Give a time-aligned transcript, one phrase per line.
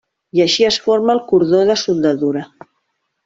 [0.37, 2.43] I així es forma el cordó de soldadura.